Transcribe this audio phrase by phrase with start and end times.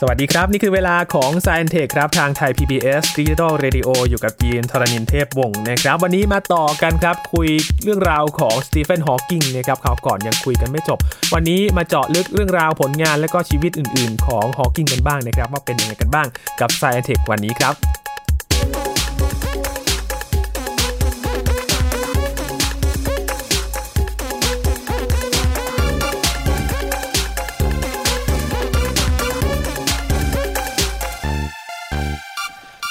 [0.00, 7.16] สวัสดีครับ นี่คือเวลาของ s c i e n Tech ครับ ทางไทย PBS Digital Radio อยู่กับยีนทรณินเทพวงศ์นะครับ วันนี้มาต่อกันครับ
[7.32, 7.48] คุย
[7.82, 10.98] เรื่องราวของสตีเฟนฮอว์กิงนะครับข่าวก่อนยังคุยกันไม่จบ
[11.34, 16.26] วันนี้มาเจาะลึกเรื่องราวผลงานและก็ชีวิตอื่น ๆ ของฮอว์กิงกันบ้างนะครับ ว่าเป็นยังไงกันบ้าง
[16.60, 18.05] กับ s c i e n Tech วันนี้ครับ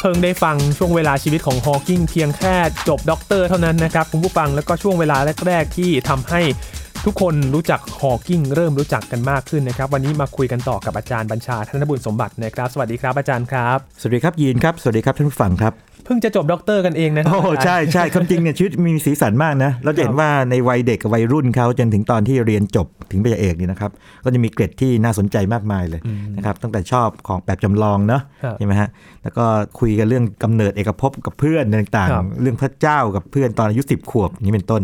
[0.09, 2.55] เพิ่งได้ฟังช่วงเวลาชีวิตของฮอว์กิงเพียงแค่
[2.87, 6.41] จบด็อกเตอร์เท่านั้นนะครับคุณผู้ฟังแล้วก็ช่วงเวลาแรก ๆ ที่ทำให้
[7.05, 23.91] ทุกคนรู้จักฮอว์กิงเริ่มรู้จักกันมากขึ้นนะครับ วันนี้มาคุยกันต่อกับอาจารย์บัญชาธนบุญสมบัตินะครับ สวัสดีครับอาจารย์ครับ สวัสดีครับยีนครับ สวัสดีครับท่านผู้ฟังครับ เพิ่งจะจบด็อกเตอร์กันเองนะครับโอ้อาจารย์ใช่ใช่ความจริงเนี่ยชีวิตมีสีสันมากนะเราจะเห็นครับว่าในวัยเด็กกับวัยรุ่นเขาจนถึงตอนที่เรียนจบถึงปริญญาเอกนี่นะครับ
[24.23, 26.01] ก็จะมีเกร็ดที่น่าสนใจมากมายเลย
[26.37, 28.89] นะครับตั้งแต่ชอบของแบบจำลองเนาะครับใช่ไหมฮะ
[29.23, 29.45] แล้วก็
[29.79, 34.81] คุยกันเรื่องกำเนิดเอกภพกับเพื่อนต่างครับๆเรื่องพระเจ้ากับเพื่อนตอนอายุสิบขวบอย่างนี้เป็นต้น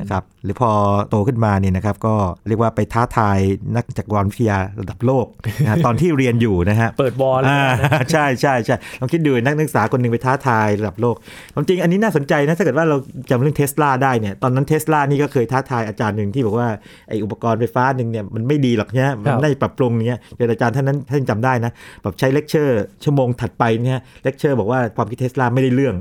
[0.00, 0.70] นะครับหรือพอ
[1.10, 2.14] โตขึ้นมาเนี่ยนะครับก็
[2.48, 3.38] เรียกว่าไปท้าทาย
[3.76, 5.26] นักจักรวาลวิทยาระดับโลก
[5.62, 11.16] นะฮะตอนที่เรียนอยู่นะฮะเปิดบอลเลยอ่านะใช่ใช่ใช่ลองคิดดูนักศึกษาคนหนึ่งไปท้าทายระดับโลก
[11.54, 12.96] ความจริงอันนี้น่าสนใจนะถ้าเกิดว่าเรา
[13.30, 16.68] จำเรื่องเทสลาได้เนี่ยตอนนั้นเทสลานี่ก็เคยท้าทายอาจารย์หนึ่งที่บอกว่า
[17.08, 25.94] ไออุปกรณ์ไฟฟ้าหนึ่งเนี่ยมันไม่ดีหรอกเนี่ยมันได้ปรับปรุงเนี่ยเดี๋ยวอาจารย์ท่านนั้นท่านจำได้นะแบบใช้เลคเชอร์ชั่วโมงถัดไปเนี่ยเลคเชอร์บอกว่าความคิดเทสลาไม่ได้เรื่อง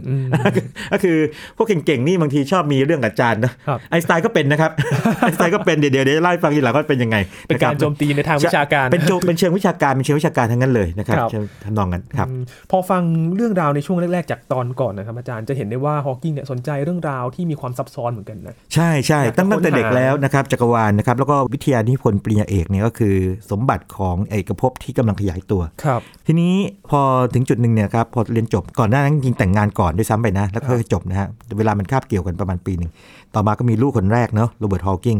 [0.93, 1.17] ก็คือ
[1.57, 4.71] พวกเก่งๆนี่บางทีชอบมีเรื่องกับอาจารย์นะครับไอน์สไตน์ก็เป็นนะครับ
[5.19, 7.17] ไอน์สไตน์ก็เป็นเดี๋ยวเดี๋ยวเดี๋ยวเล่าให้ฟังทีหลังว่าเป็นยังไง
[7.47, 13.01] เป็นการะคบโจมตีในทางวิชาการเป็นโจเป็นเชิงวิชาการเป็นเชิงวิชาการทั้งนั้นเลยนะครับครับเชิงทำนองนั้นครับอืมพอฟัง
[13.35, 23.15] เรื่องราวในช่วงแรกๆจากตอนก่อนนะครับอาจารย์จะเห็นได้ว่าฮอว์กิงเนี่ยสนใจเรื่องราวที่มีความซับซ้อนเหมือนกันนะใช่ใช่อยากจะตั้งตั้งแต่ค้นหาเด็กแล้วนะครับจักรวาลนะครับแล้วก็วิทยานิพนธ์ปริญญาเอกเนี่ยก็คือ
[23.51, 26.53] สมบัติของเอกภพที่กำลังขยายตัวครับทีนี้
[26.89, 27.01] พอ
[27.33, 31.27] ถึงจุดหนึ่งเนี่ยครับพอเรียนจบก่อนหน้านั้นจริงๆแต่งงานก่อนด้วยซ้ำไปนะ แล้วก็จบนะฮะ
[31.57, 32.91] เวลามันคาบเกี่ยวกันประมาณปีหนึ่ง
[33.35, 35.17] ต่อมาก็มีลูกคนแรกเนาะโรเบิร์ตฮอว์กิง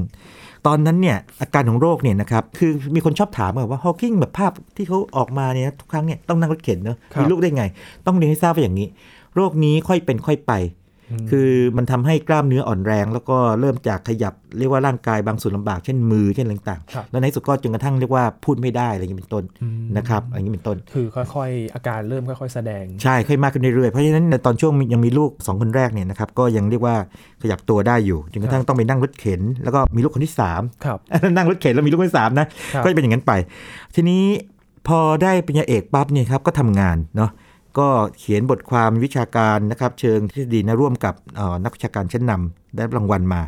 [0.68, 7.64] ตอนนั้นเนี่ยอาการของโรคเนี่ยนะครับคือมีคนชอบถามว่าฮอว์กิงแบบภาพที่เขาออกมาเนี่ยทุกครั้งเนี่ยต้องนั่งรถเข็นเนาะครับมีลูกได้ไง
[8.06, 8.88] ต้องเรียนให้ทราบว่าอย่างนี้
[9.36, 10.54] โรคนี้ค่อยเป็นค่อยไป
[11.32, 19.44] คือมันทำให้กล้ามเนื้ออ่อนแรง แล้วก็เริ่มจากขยับเรียกว่าร่างกายบางส่วนลำบากเช่นมือเช่นอะไรต่างครับๆแล้วในที่สุดก็จนกระทั่งเรียกว่าพูดไม่ได้อะไรอย่างนี้เป็นต้น
[19.98, 26.96] นะครับอย่างนี้เป็นต้น คือค่อยๆ อาการเริ่มค่อยๆ แสดง ใช่ค่อยมากขึ้นเรื่อยๆ เพราะฉะนั้นในตอนช่วงยังมีลูก 2 คนแรกเนี่ยนะครับก็ยังเรียกว่า
[27.42, 31.00] ขยับตัวได้อยู่จนกระทั่งต้องไปนั่งรถเข็น แล้วก็มีลูกคนที่3ครับ
[31.36, 33.32] นั่งรถเข็นแล้วมีลูกคนที่สามนะครับก็จะเป็นอย่างนั้นไป
[33.96, 34.24] ทีนี้
[34.88, 37.32] พอได้ปริญญาเอกปั๊บเนี่ยครับก็ทำงานเนาะ
[37.80, 37.88] ก็
[38.18, 43.42] เขียนบทความวิชาการนะครับเชิงทฤษฎีนะร่วมกับเอ่อนักวิชาการชั้นนำได้รับรางวัลมา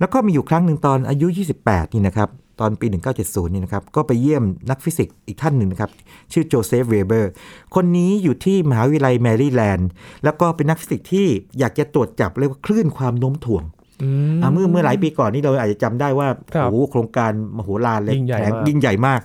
[0.00, 1.26] แล้วก็มีอยู่ครั้งหนึ่งตอนอายุ
[1.62, 2.28] 28 นี่นะครับ
[2.60, 2.86] ตอนปี
[3.20, 5.90] 1970 นี่นะครับ ก็ไปเยี่ยมนักฟิสิกส์อีกท่านหนึ่งนะครับ
[6.32, 7.30] ชื่อโจเซฟเวเบอร์
[7.74, 9.88] คนนี้อยู่ที่มหาวิทยาลัยแมริแลนด์
[10.24, 11.26] แล้วก็เป็นนักฟิสิกส์ที่
[11.58, 13.64] อยากจะตรวจจับเรียกว่าคลื่นความโน้มถ่วง
[14.02, 19.20] อืมอะเมื่อเมื่อหลายปีก่อนนี่เราอาจจะจำได้ว่าครับโอ้โหโครงการมโหฬารเลยยิ่งใหญ่แข็งมากยิ่งใหญ่มาก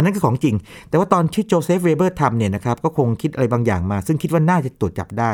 [0.00, 0.56] อันนั้นคือของจริง
[0.88, 5.32] แต่ว่าตอนที่โจเซฟเวเบอร์ทำเนี่ยนะครับก็คงคิดอะไรบางอย่างมา ซึ่งคิดว่าน่าจะตรวจจับได้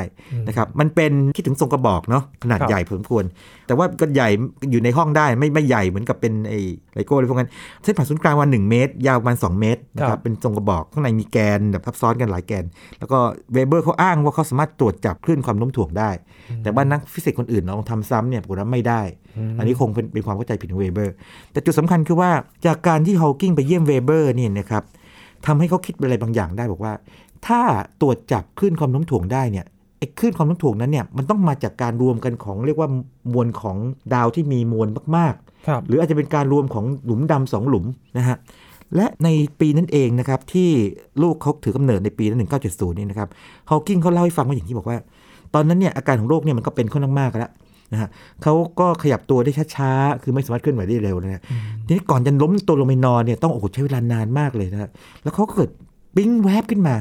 [0.48, 3.24] นะครับมันเป็นคิดถึงทรงกระบอกเนาะขนาดครับใหญ่พอสมควร
[3.66, 4.28] แต่ว่าก็ใหญ่
[4.70, 6.58] อยู่ในห้องได้ไม่ไม่ใหญ่เหมือนกับเป็นไอ้
[6.94, 7.50] LIGO อะไรพวกนั้น
[7.82, 12.64] เส้นผ่านศูนย์กลางวัน1เมตร ยาวประมาณ2เมตรนะครับเป็นทรงกระบอกข้างในมีแกนแบบทับซ้อนกันหลายแกน
[12.98, 13.18] แล้วก็
[13.52, 16.10] เวเบอร์เขาอ้างว่าเขาสามารถตรวจจับคลื่นความโน้มถ่วงได้
[16.62, 19.02] แต่ว่านักฟิสิกส์คนอื่นลองทำซ้ำเนี่ยปรากฏว่าไม่ได้
[19.58, 21.14] อันนี้คงเป็นเป็นความเข้าใจผิดของเวเบอร์
[21.52, 22.30] แต่จุดสำคัญคือว่า
[22.66, 24.82] จากการที่ฮอว์กิงไปเยี่ยมเวเบอร์เนี่ยนะครับ
[25.46, 26.92] ทำให้เขาคิดอะไรบางอย่างได้บอกว่า
[27.46, 27.60] ถ้า
[28.00, 29.64] ตรวจจับคลื่นความโน้มถ่วงได้เนี่ย
[29.98, 32.88] ไอ้คลื่นความโน้มถ่วงนั้นเนี่ยมันต้องมาจากการรวมกันของเรียกว่า
[33.32, 33.76] มวลของ
[34.14, 35.34] ดาวที่มีมวลมาก
[35.68, 37.84] ครับๆหรืออาจจะเป็นการรวมของหลุมดำสองหลุม
[38.18, 38.36] นะฮะ
[38.96, 39.28] และใน
[39.60, 40.70] ปีนั้นเองนะครับที่
[41.22, 43.28] ลูกเขาถือกำเนิดในปีนั้น1970 นี่นะครับ
[43.70, 44.98] ฮอว์กิงเขาเล่าให้ฟังว่าอย่างที่บอกว่า
[45.54, 47.50] ตอนนั้นเนี่ยอาการของโรคเนี่ยมันก็เป็นค่อนข้างมากแล้ว
[47.92, 48.08] นะฮะ
[48.42, 51.40] เขาก็ขยับตัวได้ช้าๆ คือไม่สามารถเคลื่อนไหวได้เร็วนะฮะ
[51.86, 54.90] ทีนี้ก่อนจะล้มตัวลงไปนอนเนี่ยต้องโอ้โหใช้เวลานานมากเลยนะฮะ
[55.22, 55.70] แล้วเขาก็เกิด
[56.16, 56.94] ปิ้งแวบขึ้นมา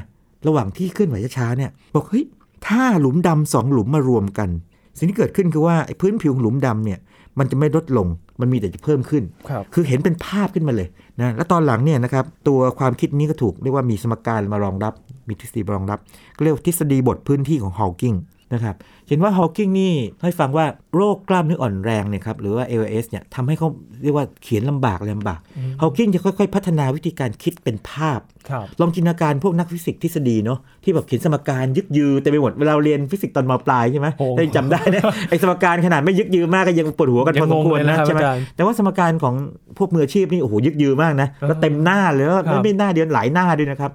[0.47, 2.25] ระหว่างที่เคลื่อนไหวช้าๆเนี่ยบอกเฮ้ย
[2.67, 4.49] ถ้าหลุมดำสองหลุมมารวมกัน
[4.97, 6.99] สิ่งที่เกิดขึ้นคือว่าไอ้พื้นผิวของหลุมดำเนี่ย
[7.39, 8.07] มันจะไม่ลดลง
[8.39, 10.87] มันมีแต่จะเพิ่มขึ้นครับคือเห็นเป็นภาพขึ้นมาเลย
[11.19, 14.93] นะ แล้วตอนหลังเนี่ยนะครับตัวความคิดนี้ก็ถูกเรียกว่ามีสมการมารองรับ
[15.27, 15.99] มีทฤษฎีมารองรับ
[16.37, 18.13] ก็เรียกว่าทฤษฎีบทพื้นที่ของฮอว์กิง
[18.53, 18.75] นะครับ
[19.07, 19.93] เห็นว่าฮอว์กิงนี่
[20.23, 20.65] ให้ฟังว่า
[20.95, 23.67] โรคกล้ามเนื้ออ่อนแรงเนี่ยครับหรือว่า ALS เนี่ยทำให้เขา
[24.03, 25.39] เรียกว่าเขียนลำบากลำบาก
[25.81, 28.19] ฮอว์กิงจะค่อยๆ พัฒนาวิธีการคิดเป็นภาพ
[28.49, 39.33] ครับลองจินตนาการพวกนักฟิสิกส์ทฤษฎีเนาะที่แบบเขียนสมการยึกยือเต็มไปหมดเวลาเราเรียนฟิสิกส์ตอนมปลายใช่ไหมโอ้ได้จำได้นะไอ้สมการขนาดไม่ยึกยือมากก็ยังปวดหัวกันพอสมควรยังงงเลยนะนะครับใช่ไหมอาจารย์แต่ว่าสมการของ
[39.77, 43.91] พวกมืออาชีพนี่โอ้โหยึกยือมากนะแล้วเต็มหน้าเลยแล้วครับไม่ไม่หน้าเดียวหลายหน้าด้วยนะครับ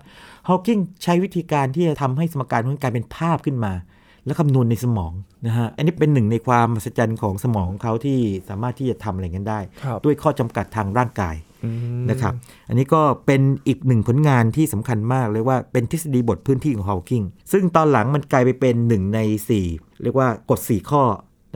[0.49, 3.73] ฮฮอว์กิงใช้วิธีการที่จะทำให้สมการมันกลายเป็นภาพขึ้นมา
[4.27, 5.13] แล้วคำนวณในสมอง
[5.47, 8.19] นะฮะอันนี้เป็นหนึ่งในความมหัศจรรย์ของสมองของเขาที่
[8.49, 11.71] สามารถที่จะทำอะไรกันได้ครับด้วยข้อจำกัดทางร่างกายอื
[12.03, 12.35] มนะครับ
[12.69, 17.23] อันนี้ก็เป็นอีกหนึ่งผลงานที่สำคัญมากเลยว่าเป็นทฤษฎีบทพื้นที่ของฮอว์กิง
[17.53, 19.21] ซึ่งตอนหลังมันกลายไปเป็นหนึ่งใน
[19.61, 21.03] 4 เรียกว่ากฎ 4 ข้อ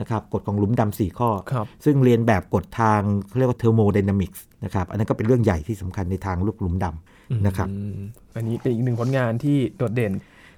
[0.01, 7.97] นะครับกฎของหลุมดำ4ข้อครับซึ่งเรียนแบบกฎทางเขาเรียกว่าเทอร์โมไดนามิกส์นะครับอันนั้นก็เป็นเรื่องใหญ่ที่สำคัญในทางลูกหลุมดำนะครับอืม
[8.35, 10.13] อันนี้เป็นอีกหนึ่งผลงานที่โดดเด่น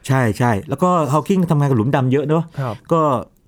[0.08, 3.02] ใช่ใช่แล้วก็ฮอว์กิงทำงานกับหลุมดำเยอะเนาะครับก็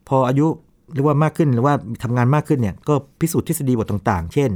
[0.09, 0.47] พออายุ
[0.93, 1.73] เรียกว่ามากขึ้นหรือว่า
[2.03, 4.49] ทำงานมากขึ้นเนี่ยก็พิสูจน์ทฤษฎีบทต่าง ๆ เช่น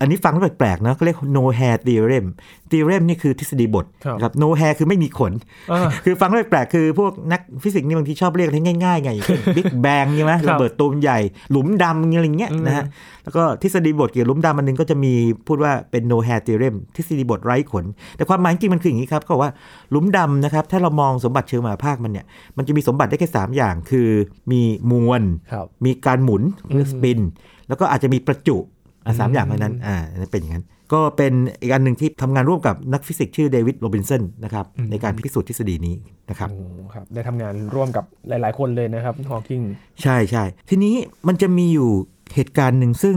[0.00, 2.26] อันนี้ฟังแล้วแปลกๆนะเขาเรียก no hair theorem
[2.70, 5.32] theorem นี่คือทฤษฎีบทครับนะครับ no hair คือไม่มีขน
[5.72, 9.10] อ่าคือฟังแล้วแปลกๆคือพวกนักฟิสิกส์นี่บางทีชอบเรียกให้ง่ายๆไง
[9.56, 11.18] บิ๊กแบงใช่ไหมครับระเบิดตูมใหญ่
[11.50, 12.84] หลุมดำอะไรเงี้ยอืมนะฮะ
[13.24, 15.12] แล้วก็ทฤษฎีบทเกี่ยวกับหลุมดำอันหนึ่งก็จะมี
[15.46, 17.84] พูดว่าเป็น no hair theorem ทฤษฎีบทไร้ขน
[18.16, 19.52] แต่ความหมายจริงๆมันคืออย่างนี้ครับเขาบอกว่า
[19.90, 22.26] หลุมดำนะครับถ้าเรามองสมบัติเชิงมหภาคมันเนี่ย
[22.56, 24.08] มันจะมีสมบัติได้แค่สามอย่างคือ
[24.52, 24.60] มี
[24.90, 27.20] มวลครับมีการหมุนหรือ spin
[27.68, 28.58] แล้วก็อาจจะมีประจุ
[29.06, 29.96] อะสามอืมอย่างเท่านั้นอ่า
[30.30, 35.94] เป็นอย่างนั้น ก็เป็นอีกอันหนึ่งที่ทำงานร่วมกับนักฟิสิกส์ชื่อเดวิดโรบินสันนะครับในการพิสูจน์ทฤษฎีนี้
[36.30, 36.64] นะครับโอ้
[36.94, 39.60] ครับได้ทำงานร่วมกับหลาย ๆ คนเลยนะครับฮอว์กิง
[40.02, 40.94] ใช่ใช่ทีนี้
[41.28, 41.90] มันจะมีอยู่
[42.34, 43.16] เหตุการณ์หนึ่งซึ่ง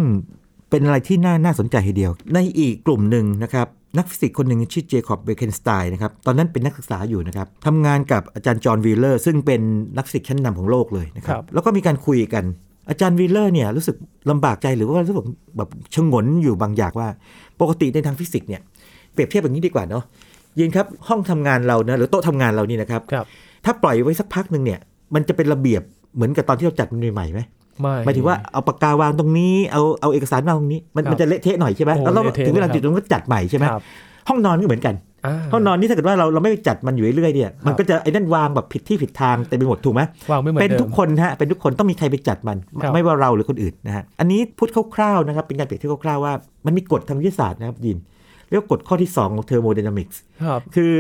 [0.69, 3.68] เป็นอะไรที่น่าน่าสนใจทีเดียว ในอีกกลุ่มหนึ่งนะครับ
[3.98, 9.62] นักฟิสิกส์คนหนึ่งชื่อเจคอบเบเคนสไตน์นะครับ ตอนนั้นเป็นนักศึกษาอยู่นะครับทำงานกับอาจารย์จอห์นวีลเลอร์ซึ่งเป็น
[9.98, 12.44] นักฟิสิกส์ชั้นนำของโลกเลยนะครับ แล้วก็มีการคุยกัน
[12.89, 13.95] อาจารย์วีลเลอร์เนี่ยรู้สึก
[14.31, 15.18] ลำบากใจหรือว่ารู้สึก
[15.57, 17.07] แบบฉงนอยู่บางอย่างว่า
[17.62, 18.62] ปกติในทางฟิสิกส์เนี่ย
[19.13, 20.04] เปรียบเทียบแบบนี้ดีกว่าเนาะ
[20.60, 23.25] ยินครับห้องทำงานเรานะหรือโต๊ะทำงานเรานี่นะครับครับ
[23.66, 24.80] ถ้าปล่อยไว้สักพักหนึ่งเนี่ย
[25.16, 25.81] มันจะเป็นระเบียบ
[26.16, 27.39] เหมือนกับตอนที่เราจัดมันใหม่ๆไหม
[27.81, 33.83] ไม่หมายถึงว่าเอาปากกาวางตรงนี้เอาเอาเอกสารวางตรงนี้มันครับมันจะเละเทะหน่อยใช่ไหมโอ้แล้วเราเละเทะถึงเวลานะครับจุดตรงนั้นก็จัดใหม่ใช่ไหมครับ
[34.30, 34.96] ห้องนอนก็เหมือนกัน
[35.26, 40.02] อ่าห้องนอนนี่ถ้าเกิดว่าเราเราไม่จัดมันอยู่เรื่อยๆเนี่ยมันก็จะไอ้นั่นวางแบบผิดที่ผิดทางเต็มไปหมดถูกไหม
[40.32, 46.34] วางไม่เหมือนเป็นเดิมทุกคนฮะเป็นทุกคนต้องมีใครไปจัดมันครับไม่ว่าเราหรือคนอื่นนะฮะอันนี้พูดคร่าวๆนะครับเป็นการเปรียบเทียบคร่าวๆว่า
[46.66, 47.98] มันมีกฎทางวิทยาศาสตร์นะครับยีน
[48.50, 50.94] เรียกว่ากฎข้อที่สองของเทอร์โมไดนามิกส์ครับคือ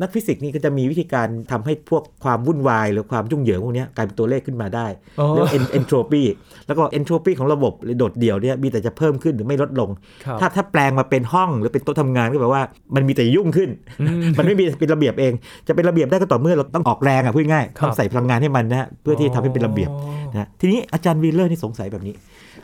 [0.00, 4.86] นักฟิสิกส์นี่ก็จะมีวิธีการทำให้พวกความวุ่นวายหรือความยุ่งเหยิงพวกเนี้ยกลายเป็นตัวเลขขึ้นมาได้
[5.20, 6.22] อ๋อเรียกว่าเอนโทรปี
[6.66, 9.90] แล้วก็เอนโทรปีของระบบหรือโดดเดี่ยวเนี่ยมีแต่จะเพิ่มขึ้นหรือไม่ลดลง
[10.24, 12.62] ครับถ้าถ้าแปลงมาเป็นห้องหรือเป็นโต๊ะทำงานก็แปลว่า
[12.94, 15.32] มันมีแต่ยุ่งขึ้นอืมมันไม่มีเป็นระเบียบเอง
[15.68, 22.14] จะเป็นระเบียบได้ก็ต่อเมื่อเราต้องออกแรงอะพูดง่ายครับต้องใส่พลังงานให้มันนะฮะเพื่อที่จะทำให้เป็นระเบียบอ๋อนะทีนี้อาจารย์วีลเลอร์นี่สงสัยแบบนี้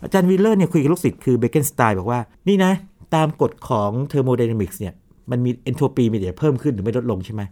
[0.05, 2.73] อาจารย์วีลเลอร์เนี่ยคุยกับลูกศิษย์คือเบเคนสไตน์บอกว่านี่นะ
[3.15, 4.95] ตามกฎของเทอร์โมไดนามิกส์เนี่ย
[5.31, 7.43] มันมีเอนโทรปีมีแต่เพิ่มขึ้นหรือไม่ลดลงใช่ไหม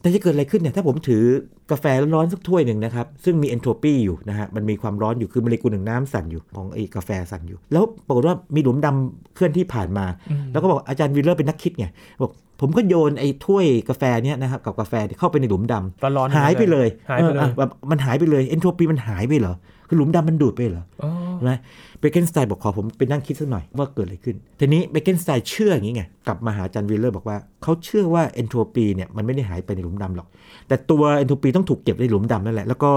[0.00, 1.24] แต่จะเกิดอะไรขึ้นเนี่ยถ้าผมถือ
[1.70, 1.84] กาแฟ
[2.14, 10.06] ร้อนๆสักถ้วยหนึ่งนะครับซึ่งมีเอนโทรปีอยู่นะฮะมันมีความร้อนอยู่คือโมเลกุลหนึ่งน้ำสั่นอยู่ของไอ้กาแฟสั่นอยู่ แล้วปรากฏว่ามีหลุมดำเคลื่อนที่ผ่านมา
[10.52, 11.86] แล้วก็บอกอาจารย์วีลเลอร์เป็นนักคิดไง
[12.22, 19.54] บอกผมก็โยนไอ้ถ้วยกาแฟเนี้ยนะครับกับกาแฟเนี่ยเข้าไปในหลุมดำร้อนๆหายไปเลยหายไปเลยอออะแบบมันหายไปเลยเอนโทรปีมันหายไปเหรอ
[19.88, 21.52] คือหลุมดำมันดูดไปเหรออ๋อใช่ไหม
[21.98, 30.26] เบเกนสไตน์บอกขอผมไปนั่งคิดสักหน่อยว่าเกิดอะไรขึ้น ทีนี้เบเกนสไตน์เชื่ออย่างนี้ไง กลับมาหาอาจารย์วีลเลอร์บอกว่าเขาเชื่อว่าเอนโทรปีเนี่ยมันไม่ได้หายไปในหลุมดำหรอก
[30.68, 32.90] แต่ตัวเอนโทรปีต้องถูกเก็บในหลุมดำนั่นแหละ แล้วก็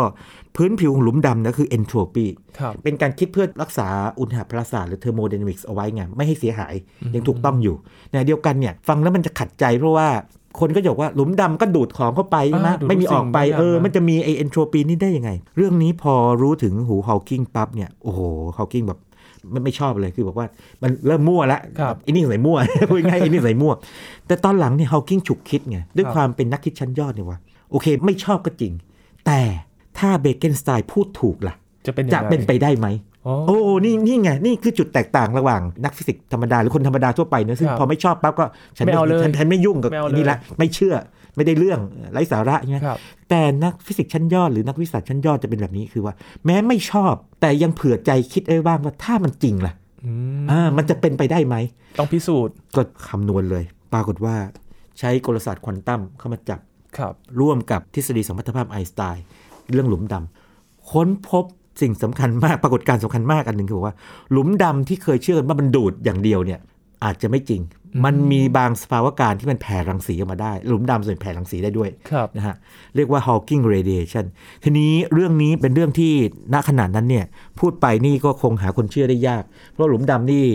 [0.56, 2.26] พื้นผิวของหลุมดำนะคือเอนโทรปี
[2.60, 3.88] ครับเป็นการคิดเพื่อรักษา
[4.20, 6.74] อุณหพลศาสตร์หรือ thermodynamics เอาไว้ไงไม่ให้เสียหาย
[7.16, 7.76] ยังถูกต้องอยู่
[8.10, 10.08] ในขณะเดียวกันเนี่ยฟังแล้วมันจะขัดใจเพราะว่า
[10.60, 18.20] คนก็จะบอกว่าหลุมดำก็ดูดของเข้าไปใช่ไหมอ่าดูดไม่มีออกไปสิ่งบางอย่างเออนะมันจะมีไอเอนโทรปีนี่ได้ยังไง เรื่องนี้พอรู้ถึงหูฮอว์กิงปั๊บเนี่ยโอ้โห
[18.58, 19.00] ฮอว์กิงแบบ
[19.52, 20.48] ไม่ไม่ชอบเลยคือบอกว่า
[20.82, 22.58] มันเริ่มมั่วแล้วครับไอ้นี่ใส่มั่ว
[22.90, 23.74] พูดง่ายๆไอ้นี่ใส่มั่ว
[24.28, 27.40] แต่ตอนหลังเนี่ยฮอว์กิงฉุกคิดไงด้วยครับความเป็นนักคิดชั้นยอดเนี่ยว่า
[27.72, 28.74] โอเค ไม่ชอบก็จริง
[29.26, 29.40] แต่
[30.00, 33.09] ถ้าเบเกนสไตน์พูดถูกล่ะ จะเป็นยังจะไงเป็นไปได้ไหมอ๋อ
[33.48, 38.46] โอ้นี่นี่ไง นี่คือจุดแตกต่างระหว่างนักฟิสิกส์ธรรมดา หรือคนธรรมดาทั่วไปนะซึ่งครับพอไม่ชอบปั๊บก็
[38.78, 40.96] ฉันไม่เอาเลยฉันฉันไม่ยุ่งกับไม่เอาเลยนี่ละไม่เชื่อ
[41.36, 41.80] ไม่ได้เรื่อง
[42.12, 42.98] ไร้สาระใช่ไหมครับ
[43.30, 46.14] แต่นักฟิสิกส์ชั้นยอดหรือนักวิทยาศาสตร์ชั้นยอดจะเป็นแบบนี้คือว่า
[46.46, 49.74] แม้ไม่ชอบ แต่ยังเผื่อใจคิดไว้บ้างว่าถ้ามันจริงล่ะ
[50.06, 50.12] อื
[50.44, 51.56] มอ่ามันจะเป็นไปได้ไหม
[51.98, 54.36] ต้องพิสูจน์ก็คำนวณเลย ปรากฏว่า
[55.00, 56.60] ใช้กลศาสตร์ควอนตัมเข้ามาจับ
[56.98, 59.26] ครับ ร่วมกับทฤษฎีสัมพัทธภาพไอน์สไตน์
[59.72, 61.46] เรื่องหลุมดำค้นพบ
[61.82, 63.96] สิ่งสำคัญมากปรากฏการณ์สำคัญมากอันหนึ่งคือบอกว่า
[64.32, 66.60] หลุมดำที่เคยเชื่อกันว่ามันดูดอย่างเดียวเนี่ย
[67.04, 67.62] อาจจะไม่จริง
[68.06, 72.56] มันมีบางสภาวะการที่มันแผ่รังสีออกมาได้ หลุมดำส่วนแผ่รังสีได้ด้วยครับนะฮะ
[72.96, 74.26] เรียกว่า Hawking radiation
[74.64, 76.14] ทีนี้เรื่องนี้เป็นเรื่องที่
[76.54, 77.26] ณขนาดนั้นเนี่ย
[77.60, 80.46] พูดไปนี่ก็คงหาคนเชื่อได้ยาก เพราะหลุมดำนี่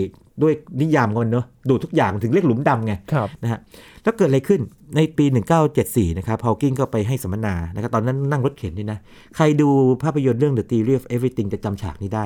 [0.43, 3.59] ด้วยนิยามของมันเนอะดูดทุกอย่างถึงเรียกหลุมดำไงครับนะฮะ
[4.03, 4.61] แล้วเกิดอะไรขึ้น
[4.97, 5.25] ในปี
[5.73, 8.99] 1974 นะครับฮอว์กิงก็ไปให้สัมมนานะครับตอนนั้นนั่งรถเข็นนี่นะ
[9.37, 9.69] ใครดู
[10.03, 12.25] ภาพยนตร์เรื่อง The Theory of Everything จะจำฉากนี้ได้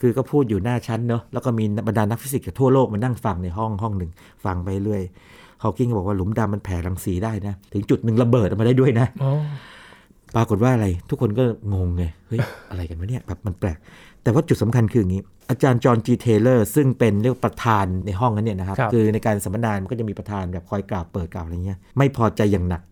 [0.00, 4.10] คือก็พูดอยู่หน้าชั้นเนาะแล้วก็มีบรรดานักฟิสิกส์จากทั่วโลกมานั่งฟังในห้องห้องหนึ่ง
[4.44, 5.02] ฟังไปเรื่อย
[5.62, 9.32] ฮอว์กิงก็บอกว่าหลุมดำมันแผ่รังสีได้นะ ถึงจุดหนึ่งระเบิดออกมาได้ด้วยนะอ๋อ
[10.36, 11.44] ปรากฏว่าอะไรทุกคนก็
[11.74, 13.78] งงไงเฮ้ยอะไรกันวะเนี่ยแบบมันแปลก
[14.24, 22.82] แต่ว่าจุดสำคัญคืออย่างนี้ อาจารย์จอห์นจีเทเลอร์ซึ่งเป็นเรียกว่าประธานในห้องนั้นเนี่ยนะครับครับอในการสัมมนามันก็จะมีประธานแบบคอยกล่าวเปิดกล่าวอะไรเงี้ยไม่พอใจอย่างหนัก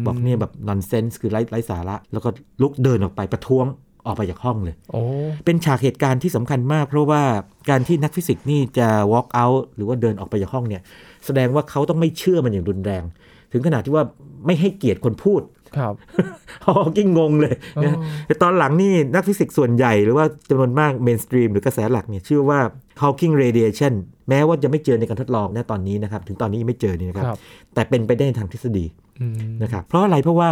[0.00, 2.28] มบอกเนี่ยแบบ nonsense คือไร้ไร้สาระ แล้วก็
[2.62, 3.66] ลุกเดินออกไปประท้วง
[4.06, 5.02] ออกไปจากห้องเลยโอ้
[5.44, 7.22] เป็นฉากเหตุการณ์ที่สำคัญมาก เพราะว่า
[7.70, 10.82] การที่นักฟิสิกส์นี่จะ walk out หรือว่าเดินออกไปจากห้องเนี่ย
[11.26, 13.02] แสดงว่าเขาต้องไม่เชื่อมันอย่างรุนแรง
[13.52, 14.04] ถึงขนาดที่ว่า
[14.46, 15.40] ไม่ให้เกียรติคนพูด
[15.76, 15.94] ครับ
[16.66, 22.60] ฮอว์กิงงงเลยนะอ๋อแต่ตอนหลังนี่นักฟิสิกส์ส่วนใหญ่หรือว่าจำนวนมาก mainstream หรือกระแสหลักเนี่ยชื่อว่า
[23.02, 23.94] Hawking radiation
[24.28, 27.38] แม้ว่าจะไม่เจอในการทดลองนะตอนนี้นะครับ ถึงตอนนี้ยังไม่เจอนี่นะครับครับ
[27.74, 28.84] แต่เป็นไปได้ในทางทฤษฎี
[29.20, 30.50] อืมนะครับเพราะอะไรเพราะว่า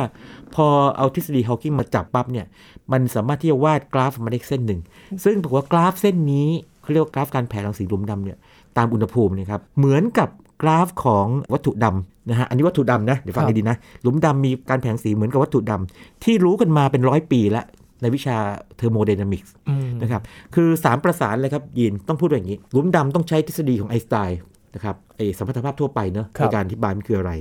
[0.54, 2.46] พอเอาทฤษฎีฮอว์กิงมาจับปั๊บเนี่ย
[2.92, 4.80] มันสามารถที่จะวาดกราฟออกมาได้เส้นหนึ่ง
[5.24, 6.48] ซึ่งบอกว่ากราฟเส้นนี้
[6.82, 8.38] เขาเรียกว่ากราฟการแผ่รังสีหลุมดำเนี่ย
[8.76, 10.28] ตามอุณหภูมิเนะครับเหมือนกับ
[10.62, 17.64] กราฟของวัตถุดำนะฮะอันนี้วัตถุดำนะเดี๋ยวฟังให้ดีนะหลุมดำมีการแผ่รังสีเหมือนกับวัตถุดำที่รู้กันมาเป็นร้อยปีแล้ว
[18.02, 18.36] ในวิชา
[18.76, 20.22] thermodynamics อืมนะครับ
[20.54, 24.38] คือ3ประสานเลยครับยินต้องพูดอย่างนี้ หลุมดำต้องใช้ทฤษฎีของไอน์สไตน์
[24.74, 27.32] นะครับไอสัมพัทธภาพทั่วไปเนอะครับในการอธิบายมันคืออะไร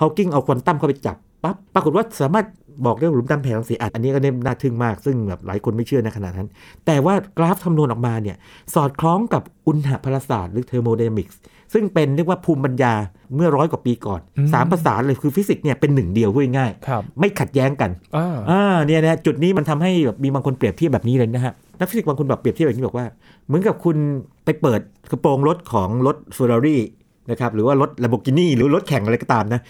[0.00, 2.46] ฮอว์กิงเอาควอนตัมเข้าไปจับปั๊บปรากฏว่าสามารถ
[2.86, 6.48] บอกได้ว่าหลุมดำแผ่รังสีได้อันนี้ก็เน่น่าทึ่งมาก ซึ่งแบบหลายคนไม่เชื่อในขณะนั้น
[6.86, 8.36] แต่ว่ากราฟคำนวณออกมาเนี่ย
[8.74, 11.40] สอดคล้องกับอุณหพลศาสตร์หรือ thermodynamics
[11.72, 12.94] ซึ่งเป็นเรียกว่าภูมิปัญญา
[13.34, 14.20] เมื่อร้อยกว่าปีก่อน
[14.52, 23.06] สามประสานเลยคือฟิสิกส์เนี่ยเป็นหนึ่งเดียวพูดง่ายๆครับไม่ขัดแย้งกันอ่าอ่าเนี่ยนะจุดนี้มันทำให้แบบมีบางคนเปรียบเทียบแบบนี้เลยนะฮะนักฟิสิกส์บางคนแบบเปรียบเทียบแบบนี้บอกว่า
[23.46, 23.96] เหมือนกับคุณ
[24.44, 24.80] ไปเปิด
[25.10, 26.82] กระโปรงรถของรถเฟอร์รารี่
[27.30, 29.60] นะครับหรือว่ารถ Lamborghini หรือรถแข่งอะไรก็ตามนะ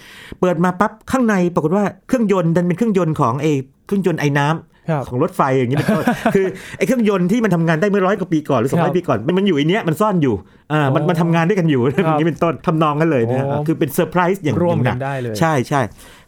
[0.40, 3.46] เปิดมาปั๊บข้างในปรากฏว่าเครื่องยนต์ดันเป็นเครื่องยนต์ของไอ
[3.86, 6.46] เครื่องยนต์ไอน้ำครับของรถไฟอย่างนี้เป็นต้นคือ
[6.78, 10.34] ไอ้เครื่องยนต์ที่มันทำงานได้เมื่อร้อยกว่าปีก่อนหรือสองร้อบยปีก่อนครับมันมันอยู่ไอ้เนี้ยมันซ่อนอยู่
[10.73, 15.80] อ่ามันอ๋อมันทำงานด้วยกันอยู่อย่างนี้เป็นต้นทำนองกันเลยนะฮะอ๋อคือเป็นเซอร์ไพรส์อย่างร่วมอย่างหกันันกได้เลยใช่ใช่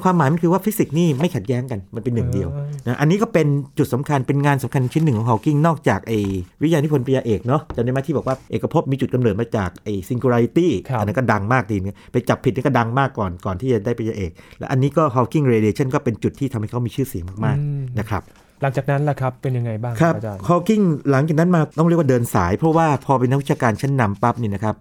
[0.02, 3.46] ความหมายมันคือว่าฟิสิกส์นี่ไม่ขัดแย้งกันมันเป็นหนึ่งเดียวเออนะอันนี้ก็เป็น
[3.78, 6.18] จุดสำคัญเป็นงานสำคัญชิ้นหนึ่งของฮอว์กิงนอกจากไอ้
[6.62, 18.22] วิทยานิพนธ์ปริญญาเอกเนาะจำได้ไหมที่บอกว่าเอกภพมีจุดกำเนิดมาจากไอ้ singularity ครับอันนั้นก็ดังมากทีนี้ไปจับผิดนี่ก็ดังมากก่อนก่อนที่จะได้ปริญญาเอก และอันนี้ก็ Hawking radiation ก็เป็นจุดที่ทำให้เขามีชื่อเสียงมากอืมๆนะครับ
[18.62, 24.76] หลังจากนั้นล่ะครับเป็นยังไงบ้างครับอาจารย์ฮอว์กิงหลังจากนั้นมาต้องเรียกว่าเดินสาย เพราะว่าพอเป็นนักวิชาการชั้นนำปั๊บนี่นะครับ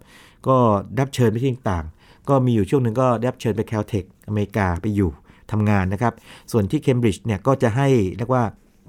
[0.47, 0.57] ก็
[0.93, 5.09] ได้รับเชิญไปที่ต่างๆก็มีอยู่ช่วงหนึ่งก็ได้รับเชิญไปแคลเทคอเมริกาไปอยู่
[5.51, 6.13] ทำงานนะครับ
[6.51, 8.43] ส่วนที่เคมบริดจ์เนี่ยก็จะให้เรียกว่า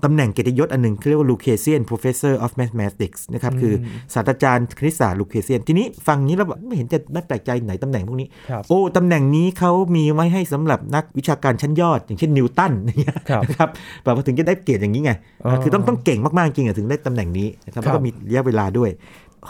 [0.05, 3.75] ตำแหน่งเกียรติยศอันหนึ่งเขาเรียกว่า Lucasian Professor of Mathematics นะครับ คือ
[4.15, 13.69] ศาสตราจารย์คณิตศาสตร์ Lucasian ทีนี้ฟังอย่างนี้แล้วแบบไม่เห็นจะน่าแปลกใจไหนตำแหน่งพวกนี้ครับโอ้ ตำแหน่งนี้เขามีไว้ให้สำหรับนักวิชาการชั้นยอด อย่างเช่นนิวตันอย่างเงี้ยครับนะครับ
[14.05, 15.13] แบบว่าถึงจะได้เกียรติอย่างนี้ไง
[15.45, 18.91] อ๋อคือต้องต้องเก่งมากๆจริงอะถึงได้ตำแหน่งนี้นะครับคแล้รัวบก็มีระยะเวลาด้วย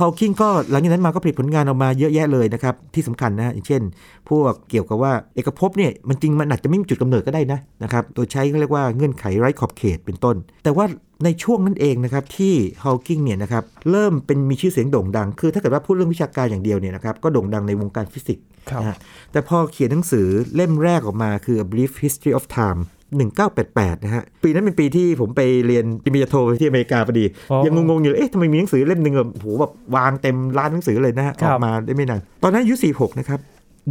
[0.01, 3.83] ฮอ w กิงก็หลังจากนั้นมาก็ผลิตผลงานออกมาเยอะแยะเลยนะครับ ที่สำคัญนะอย่างเช่น
[4.29, 10.87] พวกเกี่ยวกับว่าเอกภพเนี่ยมันจริงมันอาจจะไม่มีจุดกำเนิดก็ได้นะนะครับโดยใช้เขาเรียกว่าเงื่อนไขไร้ขอบเขตเป็นต้น แต่ว่า
[11.25, 18.97] ในช่วงนั้นเองนะครับที่ฮอ w กิงเนี่ยนะครับเริ่มเป็นมีชื่อเสียงโด่งดัง คือถ้าเกิดว่าพูดเรื่องวิชาการอย่างเดียวเนี่ยนะครับก็โด่งดังในวงการฟิสิกส์ครับนะฮะ
[19.33, 22.81] แต่พอเขียนหนังสือเล่มแรกออกมาคือ A Brief History of Time
[23.15, 33.41] 1988 นะฮะ ปีนั้นเป็นปีที่ผมไปเรียนปริญญาโทที่อเมริกาพอดีอ๋อยังงงๆอยู่เลยเอ๊ะทำไมมีหนังสือเล่มหนึ่งแบบโหแบบวางเต็มร้านหนังสือเลยนะฮะคอรับอกมาได้ไม่นาน ตอนนั้นอายุ 46 นะครับ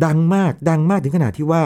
[0.05, 1.62] ดังมากดังมากถึงขนาดที่ว่า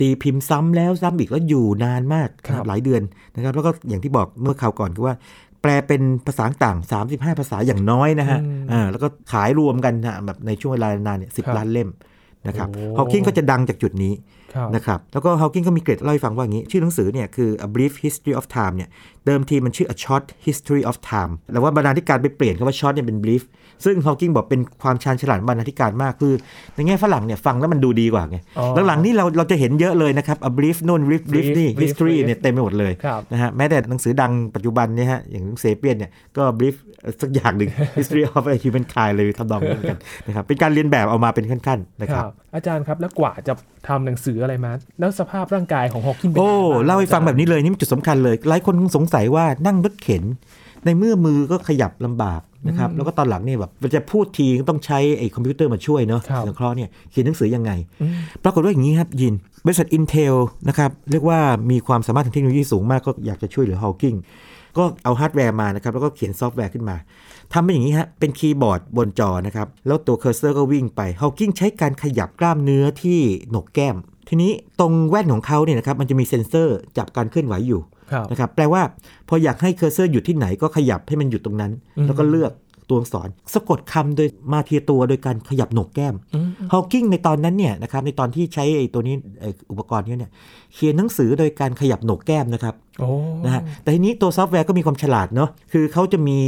[0.00, 3.02] ตีพิมพ์ซ้ำแล้วซ้ำอีกแล้วอยู่นานมากครับหลายเดือน
[3.34, 5.14] นะครับ แล้วก็อย่างที่บอกเมื่อคราวก่อนคือว่า
[5.62, 11.88] แปลเป็นภาษาต่าง 35 ภาษาอย่างน้อยนะฮะอืมอ่าแล้วก็ขายรวมกันนะแบบในช่วงเวลานานเนี่ยสิครับล้านเล่ม
[12.46, 14.41] นะครับโอ้ฮอว์กิงก็จะดังจากจุดนี้ครับ
[14.74, 18.88] นะครับแล้วก็ฮาวกิงก็มีเกร็ดเล่าให้ฟังว่าอย่างนี้ ชื่อหนังสือเนี่ยคือ A Brief History of Time เนี่ย
[19.26, 23.42] เดิมทีมันชื่อ A Short History of Time แล้วว่าบรรณาธิการไปเปลี่ยนคำว่า short เนี่ยเป็น brief
[23.84, 26.34] ซึ่งฮาวกิงบอกเป็นความชาญฉลาดของบรรณาธิการมากคือ
[26.74, 36.76] ในแง่ฝรั่งเนี่ยฟังแล้วมันดูดีกว่าไงอ๋อหลังๆนี่เราเราจะเห็นเยอะเลยนะครับ A Brief นู่น brief brief brief นี่ brief history brief เนี่ยเต็มไปหมดเลยครับนะฮะแม้แต่หนังสือดังปัจจุบันเนี่ยฮะอย่างเซเปียนเนี่ยก็ brief
[37.22, 43.52] สักอย่างหนึ่ง history of a human kind เลยทำนองนี้เหมือนกันนะครับเป็นการเรียนแบบเอามาเป็นขั้นๆนะคครัรับบอาจารย์ครับแล้วกว่าจะ
[43.88, 50.22] ทำหนังสืออะไรมา แล้วสภาพร่างกายของฮอว์กินเป็นโอ้ยังไงบ้งเล่าให้ฟังอจรย์แบบนี้เลยนี่มันจุดสำคัญเลยหลายคนคงสงสัยว่านั่งรถเข็น
[50.84, 58.12] ในเมื่อมือก็ขยับลำบากนะครับแล้วก็ตอนหลังเนี่ยแบบจะพูดทีก็ต้องใช้ไอ้คอมพิวเตอร์มาช่วยเนาะครับสังเคราะห์เนี่ยเขียนหนังสือยังไงอืม
[58.44, 59.34] ปรากฏว่าอย่างนี้ครับยิน
[59.66, 60.34] บริษัท Intel
[60.68, 61.38] นะครับเรียกว่า
[61.70, 64.16] มีความสามารถทางเทคโนโลยีสูงมากก็อยากจะช่วยเหลือ Hawking
[64.76, 66.96] ก็เอาฮาร์ดแวร์มานะครับแล้วก็เขียนซอฟต์แวร์ขึ้นมา
[67.52, 73.96] ทำเป็นอย่างนี้ฮะเป็นคีย์บอร์ดบนจอนะครับแล้วตัวเคอร์เซอร์ก็วิ่งไป Hawking ใช้การขยับกล้ามเนื้อที่โหนกแก้ม
[74.28, 74.50] ทีนี้
[74.80, 77.80] ตรงแว่นของเขาเนี่ยนะครับมันจะมีเซ็นเซอร์จับการเคลื่อนไหวอยู่
[78.12, 78.82] ครับนะครับแปลว่า
[79.28, 82.52] พออยากให้เคอร์เซอร์หยุดที่ไหนก็ขยับให้มันหยุดตรงนั้นอืมแล้วก็เลือก
[82.88, 86.14] ตัวอักษรสะกดคำโดยมาทีละตัวโดยการขยับโหนกแก้ม
[86.72, 90.32] ฮอว์กิงในตอนนั้นเนี่ยนะครับในตอนที่ใช้ไอ้ตัวนี้ไอ้อุปกรณ์นี้เนี่ย
[90.74, 93.08] เขียนหนังสือโดยการขยับโหนกแก้มนะครับโอ้
[93.44, 96.38] นะฮะแต่ทีนี้ตัวซอฟต์แวร์ก็มีความฉลาดเนาะคือเขาจะมี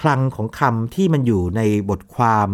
[0.00, 2.48] คลังของคำที่มันอยู่ในบทความ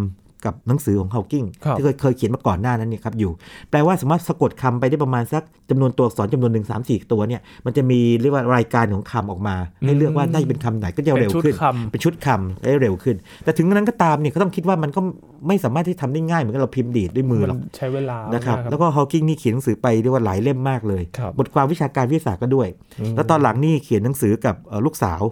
[0.47, 3.31] กับหนังสือของฮอว์กิงครับที่เคยเคยเขียนมาก่อนหน้านั้นเนี่ยครับอยู่
[3.71, 15.01] แปลว่าสามารถสะกดคำไปได้ประมาณสักจำนวนตัวอักษรจำนวนหนึ่งสามสี่ตัวเนี่ยมันจะมีเรียกว่ารายการของคำออกมา ให้เลือกว่าน่าจะเป็นคำไหนก็จะเร็วขึ้น เป็นชุดคำเป็นชุดคำได้เร็วขึ้น แต่ถึงนั้นก็ตามเนี่ยก็ต้องคิดว่ามันก็
[15.49, 22.69] ไม่สามารถที่ทำได้ง่ายเหมือนกับเราพิมพ์ดีดด้วยมือหรอกมันใช้เวลานะครับมากแล้วก็ฮอว์กิงนี่เขียนหนังสือไปเรียกว่าหลายเล่มมากเลยครับบทความวิชาการวิทยาศาสตร์ก็ด้วย
[23.17, 25.23] แล้วตอนหลังนี่เขียนหนังสือกับเอ่อลูกสาว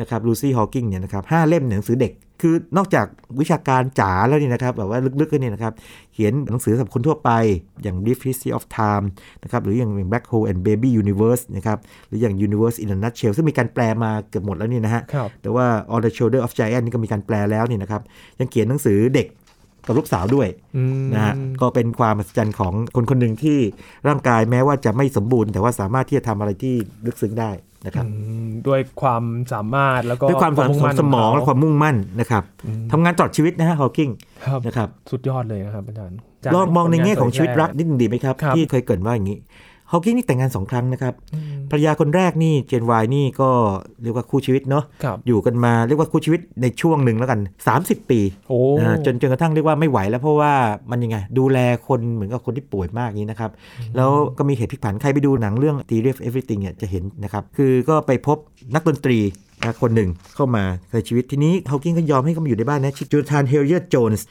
[0.00, 2.12] นะครับลูซี่ฮอว์กิงเนี่ยนะครับห้าเล่มหนังสือเด็ก
[2.44, 3.06] คือนอกจาก
[3.40, 5.72] วิชาการจ๋าแล้วนี่นะครับแบบว่าลึกๆก็เนี่ยนะครับ
[6.12, 7.30] เขียนหนังสือสำหรับคนทั่วไป
[7.82, 9.04] อย่าง Brief History of Time
[9.42, 11.78] นะครับหรืออย่าง Black Hole and Baby Universe นะครับ
[12.08, 18.02] หรืออย่าง Universe in a Nutshell ซึ่งมีการแปลมาเกือบหมดแล้วนี่นะฮะครับแต่ว่า On the Shoulder of Giant นี่ก็มีการแปลแล้วนี่นะครับ
[18.40, 19.26] ยังเขียนหนังสือเด็ก
[19.86, 23.58] กับลูกสาวด้วยอืมนะฮะก็เป็นความมหัศจรรย์ของคนคนหนึ่งที่
[24.08, 26.74] ร่างกายแม้ว่าจะไม่สมบูรณ์ แต่ว่าสามารถที่จะทำอะไรที่
[27.06, 27.50] ลึกซึ้งได้
[27.86, 28.12] นะครับอื
[28.46, 32.42] มด้วยความสามารถแล้วก็ด้วยความสามารถของสมองและความมุ่งมั่นนะครับ
[32.92, 34.10] ทำงานตลอดชีวิตนะฮะฮอว์กิง
[34.46, 36.18] ครับนะครับ สุดยอดเลยนะครับอาจารย์
[36.54, 39.38] ลองมองในแง่ของชีวิตรักผลนิดนึงดีไหมครับครับที่เคยเกรินว่าอย่างนี้
[39.92, 41.14] ฮอว์กิงนี่แต่งงานสองครั้งนะครับ
[41.70, 43.50] ภรรยาคนแรกนี่เจนวายนี่ก็
[44.02, 47.40] เรียกว่าคู่ชีวิตเนาะครับอยู่กันมาเรียกว่าคู่ชีวิตในช่วงหนึ่งแล้วกัน
[47.74, 50.52] 30 ปีโอ้นะฮะจนจนกระทั่งเรียกว่าไม่ไหวแล้วเพราะว่า
[50.90, 53.50] มันยังไง ดูแลคนเหมือนกับคนที่ป่วยมากนี้นะครับ
[53.96, 58.38] แล้วก็มีเหตุพลิกผันใครไปดูหนังเรื่อง Theory of Everything เนี่ยจะเห็นนะครับ คือก็ไปพบ
[58.74, 59.18] นักดนตรี
[59.60, 64.26] นะคนหนึ่งเข้ามาในชีวิตทีนี้ฮอว์กิงก็ยอมให้เขามาอยู่ในบ้านนะชื่อโจนาธานเฮลเยอร์โจนส์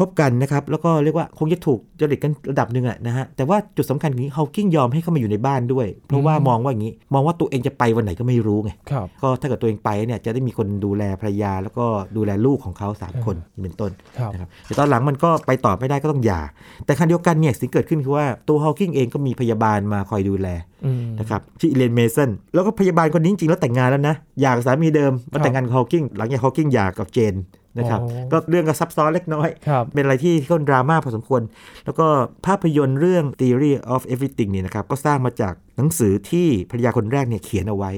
[0.00, 16.40] พบกันนะครับ แล้วก็เรียกว่าคงจะถูกจริตกันระดับหนึ่งอะนะฮะ แต่ว่าจุดสำคัญของนี้ฮอว์กิงยอมให้เข้ามาอยู่ในบ้านด้วย เพราะว่ามองว่าอย่างนี้ มองว่าตัวเองจะไปวันไหนก็ไม่รู้ไงครับก็ถ้าเกิดตัวเองไปเนี่ยจะได้มีคนดูแลภรรยา แล้วก็ดูแลลูกของเขา 3 คนนี่เป็นต้นครับนะครับแต่ตอนหลังมันก็ไปต่อไม่ได้ก็ต้องหย่า
[16.86, 20.48] แต่ครั้งเดียวกันเนี่ยสิ่งเกิดขึ้นคือว่าตัวฮอว์กิงเองก็มีพยาบาลมาคอยดูแล
[20.84, 27.34] อืมนะครับชื่ออีเลนเมสันแล้วก็พยาบาลคนนี้จริงๆแล้วแต่งงานแล้วนะหย่ากับสามีเดิมมาแต่งงานกับฮอว์กิงหลังจากฮอว์กิงหย่ากับเจน
[27.78, 31.42] นะครับอ๋อก็เรื่องก็ซับซ้อนเล็กน้อยครับเป็นอะไรที่ค่อนดราม่าพอสมควร
[31.84, 32.06] แล้วก็
[32.46, 37.92] ภาพยนตร์เรื่อง Theory of Everything เนี่ยนะครับก็สร้างมาจากหนังสือที่ภรรยาคนแรกเนี่ยเขียนเอาไว้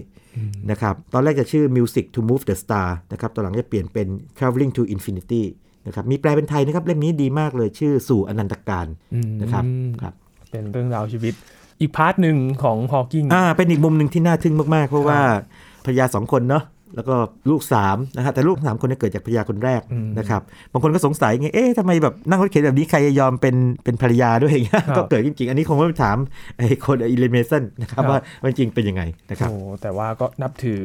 [0.70, 4.06] นะครับตอนแรกจะชื่อ Music to Move the Stars นะครับตอนหลังจะเปลี่ยนเป็น
[4.38, 5.42] Traveling to Infinity
[5.86, 9.64] นะครับมีแปลเป็นไทยนะครับเล่มนี้ดีมากเลยชื่อสู่อนันตกาลอืมนะครับ
[10.02, 10.14] ครับ
[10.50, 11.34] เป็นเรื่องราวชีวิต
[11.80, 15.20] อีก part หนึ่งของฮอว์กิงอ่าเป็นอีกมุมหนึ่งที่น่าทึ่งมากๆ เพราะว่า
[15.84, 16.64] ภรรยาสองคนเนาะ
[16.96, 17.14] แล้วก็
[17.50, 19.82] ลูก3นะฮะแต่ลูกสามคนเนี่ยเกิดจากภรรยาคนแรก
[20.18, 20.40] นะครับ
[20.72, 26.16] บางคนก็สงสัยไงเอ๊ะทำไมแบบนั่งรถเข็นแบบนี้ใครจะยอมเป็นเป็นภรรยาด้วยอย่างเงี้ยครับก็เกิดจริงๆ อันนี้คงต้องไปถาม
[26.58, 30.82] คุณอีเลนเมสันนะครับครับว่าว่าจริงเป็นยังไงนะครับโอ้แต่ว่าก็นับถือ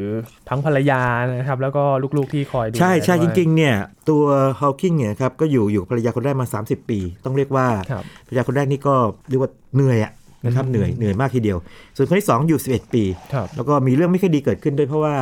[0.50, 1.02] ทั้งภรรยา
[1.38, 1.84] นะครับแล้วก็
[2.18, 3.76] ลูกๆที่คอยดูใช่ใช่แลจด้วยริงๆเนี่ย
[4.10, 4.24] ตัว
[4.60, 8.96] ฮอ w กิงเนี่ยครับก็อยู่อยู่กับภรรยาคนแรกมา 30 ปี ต้องเรียกว่าครับภรรยาคนแรกนี่ก็
[9.30, 10.12] เรียกว่าเหนื่อยอะ
[10.46, 11.58] นะครับเหนื่อยเหนื่อยมากทีเดียว
[11.96, 15.16] ส่วนคนที่ 2 อยู่ 11 ปีครับแล้วก็มีเรื่องไม่ค่อยดีเกิดขึ้นด้วยเพราะว่า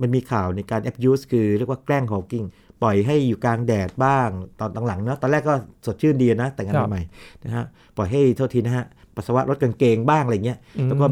[0.00, 2.44] มันมีข่าวในการ abuse คือเรียกว่าแกล้งฮอ w กิง
[2.82, 4.28] ปล่อยให้อยู่กลางแดดบ้าง
[4.58, 5.54] ตอนหลังๆเนาะตอนแรกก็
[5.86, 7.64] สดชื่นดีนะ แต่งงานใหม่ๆนะฮะ
[7.96, 8.84] ปล่อยให้โทษทีนะฮะ
[9.16, 11.06] ปัสสาวะรถกางเกงบ้างอะไรเงี้ยแล้วก็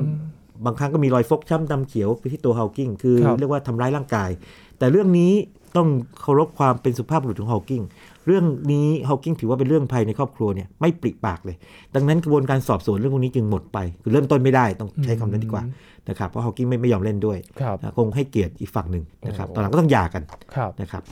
[0.65, 4.31] บางครั้งก็มีรอยฟกช้ำดำเขียวไปที่ตัวฮาวกิงคือครับเรียกว่าทำร้ายร่างกาย
[4.79, 5.33] แต่เรื่องนี้
[5.77, 5.89] ต้อง
[6.21, 11.57] เคารพความเป็นสุภาพบุรุษของฮาวกิงเรื่องนี้ฮาวกิงถือว่าเป็นเรื่องภายในครอบครัวเนี่ยไม่ปริปากเลย
[11.95, 15.63] ดังนั้นกระบวนการสอบสวนเรื่องพวกนี้จึงหมดไป คือเริ่มต้นไม่ได้ต้องใช้คำนั้นดีกว่า
[16.09, 20.23] นะครับเพราะฮาวกิงไม่ไม่ยอมเล่นด้วยครับนะคงให้เกียรติอีกฝั่งหนึ่งนะครับโอ้ตอนหลังก็ต้องหย่ากัน
[20.57, 21.03] ครับนะครับ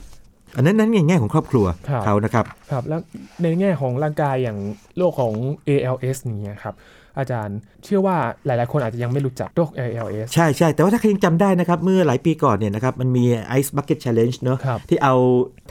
[0.55, 2.99] อันนั้นนั้นในแง่ของครอบครัวครับเขานะครับครับแล้ว
[3.43, 4.57] ในแง่ของร่างกายอย่าง
[4.97, 5.33] โรคของ
[5.69, 6.75] ALS อย่างเงี้ยครับ
[7.19, 13.23] อาจารย์ เชื่อว่าหลาย ๆ คนอาจจะยังไม่รู้จักโรค ALS ใช่ใช่แต่ว่าถ้าใครยังจำได้นะครับ เมื่อหลายปีก่อนเนี่ยนะครับมันมี
[13.59, 15.15] Ice Bucket Challenge เนอะครับที่เอา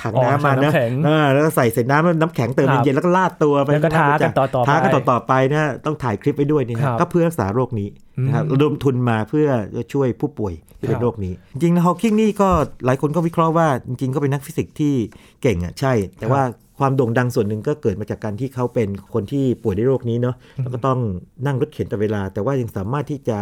[0.02, 7.88] ถังอ๋อน้ำมาถังเนอะน้ำแข็งเออแล้วก็ใส่เศษน้ำแล้วน้ำแข็งเติมครับเย็นๆแล้วก็ลาดตัวไปแล้วก็ท้ากันต่อๆไปท้ากันต่อๆไปนะต้องถ่ายคลิปไว้ด้วยนี่ครันะบก็เพื่อรักษาโรคนี้
[8.26, 9.48] นะครับระดมทุนมาเพื่อ
[9.92, 12.48] ช่วยผู้ป่วยที่เป็ครันบโรคนี้ จริงๆแล้วฮอว์กิงนี่ก็
[12.86, 14.94] หลายคนก็วิเคราะห์ว่าจริงๆก็เป็นนักฟิสิกส์ที่
[15.42, 16.42] เก่งอะใช่ แต่ว่า
[16.78, 20.98] ความโด่งดังส่วนหนึ่งก็เกิดมาจากการที่เขาเป็นคนที่ป่วยด้วยโรคนี้เนาะแล้วก็ต้อง
[21.46, 23.38] นั่งรถเข็นตลอดเวลา แต่ว่ายังสามารถที่จะ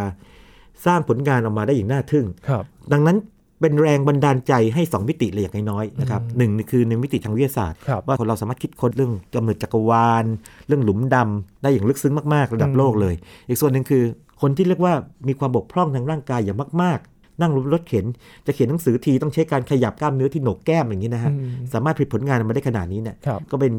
[0.85, 3.17] สร้างผลงานออกมาได้อย่างน่าทึ่งครับดังนั้น
[3.61, 10.25] เป็นแรงบันดาลใจให้ 2 มิติเลยอย่างน้อยๆนะครับหนึ่งคือในมิติทางวิทยาศาสตร์ครับว่าคนเราสามารถคิดค้นเรื่องกำเนิดจักรวาล
[10.67, 13.15] เรื่องหลุมดำได้อย่างลึกซึ้งมาก ๆ ระดับโลกเลย
[13.47, 14.03] อีกส่วนหนึ่งคือ
[14.41, 14.93] คนที่เรียกว่า
[15.27, 18.05] มีความบกพร่องทางร่างกายอย่างมากๆ นั่งรถเข็น
[18.45, 23.71] จะเขียนหนังสือทีต้องใช้การขยับกล้ามเนื้อที่โหนกแก้มอย่างนี้นะฮะอืมสามารถผลิตผลงานออกมาได้ขนาดนี้เนี่ยครับก็เป็น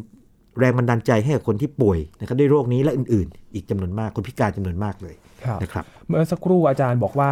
[0.58, 7.30] แรงบันดาลใจให้กับคนที่ป่วยนะครับด้วยโรคนี้และอื่น ๆ อีกจำนวนมากคนพิการจำนวนมากเลยครับนะครับ เมื่อสักครู่อาจารย์บอกว่า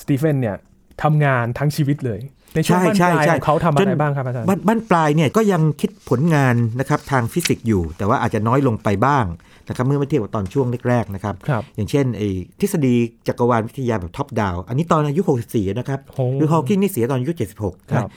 [0.00, 0.56] สตีเฟนเนี่ย
[1.02, 2.20] ทำงานทั้งชีวิตเลย
[2.54, 9.26] ในช่วงใช่บ้านใช่ปลายใช่ของเขาทำอะจไรนบ้างครับอาจารย์บ้านบ้านปลายเนี่ยก็ยังคิดผลงานนะครับทางฟิสิกส์อยู่ แต่ว่าอาจจะน้อยลงไปบ้าง
[9.68, 12.28] นะครับเมื่อไม่เทียบกับตอนช่วงแรกๆนะครับครับ อย่างเช่นไอ้
[12.60, 12.94] ทฤษฎี
[13.28, 18.08] จักรวาลวิทยาแบบ top-down อันนี้ตอนอายุ 64 นะครับโอ้คือฮอว์กิงนี่เสียตอนอายุ 76ครันะบ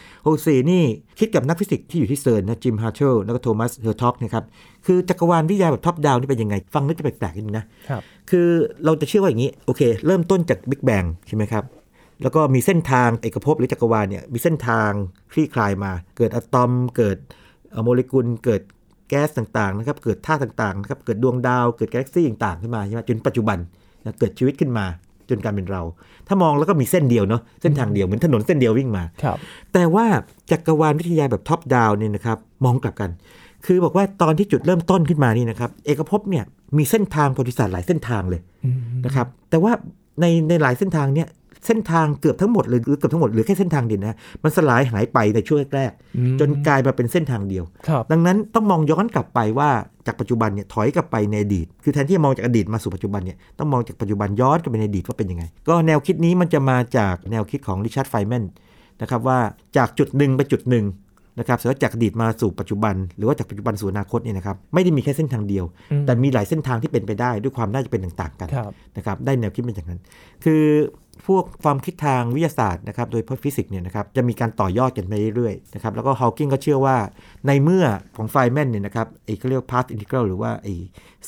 [0.52, 0.84] 64 นี่
[1.20, 4.44] คิดกับนักฟิสิกส์ที่อยู่ที่เซิร์นนะจิมฮาร์เทิลแล้วก็โทมัสเฮอร์ท็อกนะครับ
[4.86, 8.48] คือจักรวาลวิทยาแบบ top-down นี่เป็นยังไง ฟังดูจะแปลกๆนิดนึงนะครับคือ
[8.86, 11.64] เราจะเชื่อว่าอย่างนี้โอเค เริ่มต้นจากบิ๊กแบงใช่ไหมครับ
[12.22, 14.90] แล้วก็มีเส้นทางเอกภพหรือจักรวาลเนี่ยมีเส้นทาง
[15.32, 17.18] คลี่คลายมา เกิดอะตอม เกิด
[17.70, 18.62] เอ่อโมเลกุล เกิด
[19.10, 23.58] แก๊สต่างๆนะครับ เกิดธาตุต่างๆนะครับ เกิดดวงดาว เกิดกาแล็กซี่ต่างๆขึ้นมาใช่ไหมจนปัจจุบัน
[24.06, 24.86] นะเกิดชีวิตขึ้นมา
[25.30, 25.82] จนกลารเป็นเรา
[26.28, 29.38] ถ้ามองแล้วก็มีเส้นเดียวเนาะ เส้นทางเดียวเหมือนถนนเส้นเดียววิ่งมา ครับ
[29.74, 30.06] แต่ว่า
[30.52, 33.10] จักรวาลวิทยาแบบท็อปดาวเนี่ยนะครับมองกลับกัน
[33.66, 36.44] คือบอกว่าตอนที่จุดเริ่มต้นขึ้นมานี่นะครับเอกภพเนี่ย
[36.78, 38.76] มีเส้นทางประวัติศาสตร์หลายเส้นทางเลยอืม
[39.06, 39.72] นะครับ แต่ว่า
[40.22, 41.28] ในในหลายเส้นทางเนี่ย
[41.66, 49.70] เส้นทางเกือบทั้งหมดเลยหรือเกือบทั้งหมดเหรือแค่เส้นทางเดียวนะมันสลายหายไปในช่วงแรกอืมๆจนกลายมาเป็นเส้นทางเดียวครับดังนั้นต้องมองย้อนกลับไปว่า
[50.08, 58.44] จากปัจจุบันเนี่ยถอยกลับไปในอดีต คือแทนที่จะมองจากอดีตมาสู่ปัจจุบันเนี่ยต้องมองจากปัจจุบันย้อนกลับไปในอดีตว่าเป็นยังไง ก็แนวคิดนี้มันจะมาจากแนวคิดของริชาร์ดไฟน์แมน
[59.02, 59.40] นะครับว่า
[59.78, 60.86] จากจุดหนึ่งไปจุดหนึ่ง
[61.40, 70.00] นะครับสมมติว่าจากอดีตมาสู่ปัจจุบัน หรือว่าจากปัจจุบันสู่อนาคตเนี่ยนะครับไม่ได้มีแค่เส้นทางเดียวอืมแต่มีหลายเส้นทางที่เป็นไปได้ด้วยความน่าจะเป็นต่างๆกันครับนะครับได้แนวคิดเป็นอย่างนั้น
[70.44, 70.62] คือ
[71.28, 76.98] พวกความคิดทางวิทยาศาสตร์นะครับโดยเฉพาะฟิสิกส์เนี่ยนะครับจะมีการต่อยอดกันไปเรื่อยๆนะครับแล้วก็ฮอว์กิงก็เชื่อว่า
[77.48, 77.86] ในเมื่อ
[78.18, 80.74] ของไฟแมนเนี่ยนะครับไอ้เขาเรียก path integral หรือว่าไอ้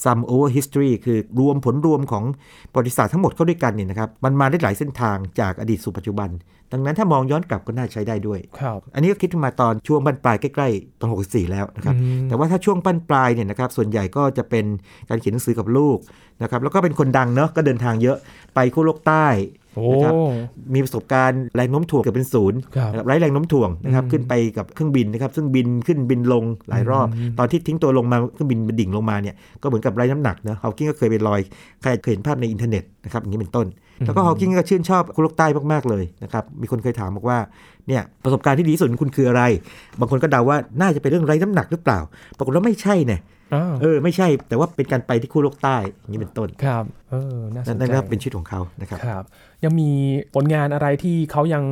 [0.03, 2.23] sum over history คือรวมผลรวมของ
[2.71, 6.31] ประวัติศาสตร์ทั้งหมดเข้าด้วยกันเนี่ยนะครับมันมาได้หลายเส้นทางจากอดีตสู่ปัจจุบัน
[6.73, 14.65] ดังนั้นถ้ามองย้อนกลับก็น่าใช้ได้ด้วยครับอันนี้ก็คิดขึ้นมาตอนช่วงบั้นปลายใกล้ๆตอน64 แล้วนะครับอืมแต่ว่าถ้าช่วงบั้นปลายเนี่ยนะครับส่วนใหญ่ก็จะเป็น
[15.09, 15.97] การเขียนหนังสือกับลูก
[16.41, 18.17] นะครับแล้วก็เป็นคนดังเนาะก็เดินทางเยอะ
[18.55, 19.27] ไปขั้วโลกใต้
[19.66, 20.13] โอ้ นะครับ
[20.73, 31.39] มีประสบการณ์แรงโน้มถ่วงเกือบเป็นศูนย์ครับนะครับไร้แรงโน้มถ่วงนะครับอืมขึ้นไปกับเครื่องบินนะครับซึ่งบินขึ้นบินลงหลายรอบอืมตอนที่ทิ้งตัวลงมาเครื่องบินดิ่งลงมาเนี่ยก็เหมือนกับไร้น้ำหนักเนาะฮอว์กิงก็เคยไปลอย
[31.81, 33.67] ใครเคยเห็นภาพในอินเทอร์เน็ตนะครับอย่างนี้เป็นต้น
[34.05, 37.37] แล้วก็ฮอว์กิงก็ชื่นชอบขั้วโลกใต้มากๆเลยนะครับมีคนเคยถามบอกว่า
[37.87, 39.43] เนี่ยประสบการณ์ที่ดีที่สุดของคุณคืออะไร
[39.99, 41.99] บางคนก็เดาว่าน่าจะเป็นเรื่องไร้น้ำหนักหรือเปล่า
[42.37, 43.27] ปรากฏว่าไม่ใช่เนี่ยอ้าว
[43.81, 49.23] เออไม่ใช่แต่ว่าเป็นการไปที่ขั้วโลกใต้อย่างนี้เป็นต้นครับเออน่าสนั่นนใจนั่นก็เป็นชีวิตของเขานะครับครับ
[49.63, 49.89] ยังมี
[50.35, 51.63] ผลงานอะไรที่เขายัง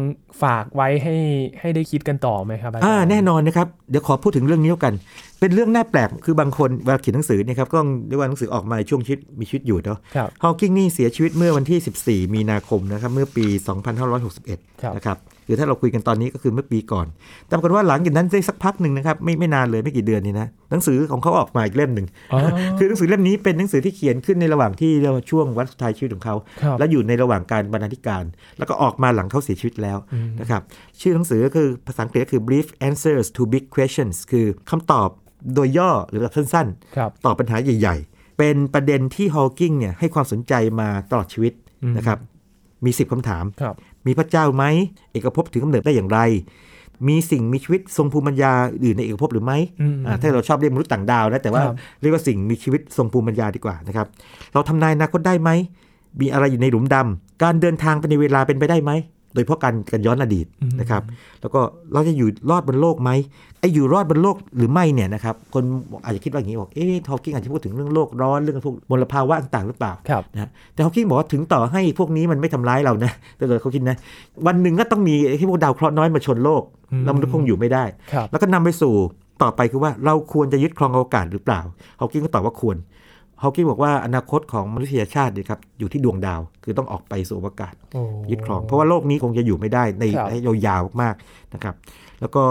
[0.44, 1.16] ฝากไว้ให้
[1.60, 4.94] ให้ได้คิดกันต่อไหมครับจรย์อ่าแน่นอนนะครับเดี๋ยวขอพูดถึงเรื่องนี้แล้วกัน
[5.40, 13.46] เป็นเรื่องน่าแปลกคือบางคนเวลาเขียนหนังสือเนี่ยครับก็เรียกว่าหนังสือออกมาในช่วงชีวิตมีชีวิตอยู่เนาะครับฮอว์กิงนี่เสียชีวิตเมื่อวันที่ 14 มีนาคมนะครับเมื่อปี
[14.14, 17.08] 2561ครับนะครับ คือถ้าเราคุยกันตอนนี้ก็คือเมื่อปีก่อน
[17.47, 22.39] แต่ปรากฏว่าหลังจากนั้นได้สักพักหนึ่งนะครับไม่ไม่นานเลยไม่กี่เดือนนี่นะหนังสือของเขาออกมาอีกเล่มหนึ่งอ๋อ
[22.77, 28.23] คือหนังสือเล่มนี้เป็นหนังสือที่เขียนขึ้นในระหว่างที่เรียกว่าช่วงวันสุดท้ายชีวิตของเขาครับและอยู่ในระหว่างการบรรณาธิการ
[28.58, 30.62] แล้วก็ออกมาหลังเขาเสียชีวิตแล้วอืมนะครับ
[31.01, 35.10] ชื่อหนังสือก็คือภาษาอังกฤษก็คือ brief answers to big questions คือคำตอบ
[35.55, 41.53] โดยย่อหรือแบบสั้นครับๆตอบปัญหาใหญ่ ๆ เป็นประเด็นที่ฮอว์กิงเนี่ยให้ความสนใจมาตลอดชีวิต
[41.84, 42.19] อืมนะครับ
[42.86, 43.75] มี 10คำถามครับ
[44.08, 44.63] มีพระเจ้าไหม
[45.12, 46.20] เอกภพถึงกำเนิดได้อย่างไร
[47.08, 54.08] มีสิ่งมีชีวิตทรงภูมิปัญญาอื่นในเอกภพหรือไม่อืมอ่าถ้าเราชอบเรียกมนุษย์ต่างดาวนะแต่ว่าครับเรียกว่าสิ่งมีชีวิตทรงภูมิปัญญาดีกว่านะครับ
[54.54, 55.50] เราทำนายอนาคตได้ไหม
[56.22, 58.91] มีอะไรอยู่ในหลุมดำการเดินทางไปในเวลาเป็นไปได้ไหม
[59.36, 61.04] โดยเฉพาะการการย้อนอดีตอืมนะครับ
[61.41, 61.60] แล้วก็
[61.93, 63.10] เราจะอยู่รอดบนโลกไหม
[63.60, 65.63] ไอ้อยู่รอดบนโลกหรือไม่เนี่ยนะครับคน
[66.06, 73.95] อาจจะคิดว่าอย่างนี้บอกเอ๊ะทอลกิ้งอาจจะพูดถึงเรื่องโลกร้อนเรื่องพวกมลภาวะต่างๆหรือเปล่าครับนะฮะแต่ฮอว์กิงบอกว่าถึงต่อให้พวกนี้มันไม่ทำร้ายเรานะแต่เกิดเขาคิดนะ
[74.48, 78.93] วันหนึ่งก็ต้องมีไอ้ที่พวกดาวเคราะห์น้อยมาชนโลกอืมแล้วมนุษย์คงอยู่ไม่ได้ครับแล้วก็นำไปสู่
[79.43, 81.60] ต่อไปคือว่าเราควรจะยึดครองอวกาศหรือเปล่า
[82.00, 82.78] ฮอว์กิงก็ตอบว่าควร
[83.45, 91.75] ฮอว์กิงบอกว่าอนาคตของมนุษยชาติเนี่ยครับอยู่ที่ดวงดาวคือต้องออกไปสู่อวกาศโอ้ยึดครอง เพราะว่าโลกนี้คงจะอยู่ไม่ได้ในครับระยะยาวๆมากๆนะครับ
[92.21, 92.43] แล้วก็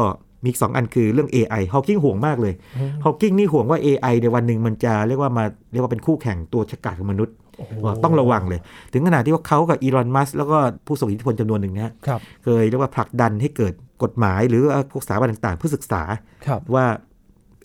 [0.42, 8.60] มีอีกสองอันคือเรื่อง AI ฮอว์กิงห่วงมากเลยอืมฮอว์กิงนี่ห่วงว่า AI ในวันหนึ่งมันจะเรียกว่ามาเรียกว่าเป็นคู่แข่งตัวฉกาจของมนุษย์โอ้โหว่าต้องระวังเลย
[8.92, 16.02] ถึงขนาดที่ว่าเขากับอีลอนมัสแล้วก็ผู้ทรงอิทธิพลจำนวนหนึ่งนะฮะครับเคยเรียกว่าผลักดันให้เกิดกฎหมายหรือว่าพวกสถาบันต่างๆ เพื่อศึกษา
[16.46, 16.84] ครับว่า